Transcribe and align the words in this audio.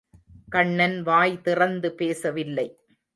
கண்ணன் 0.49 1.01
வாய் 1.01 1.41
திறந்து 1.41 1.91
பேசவில்லை. 1.91 2.67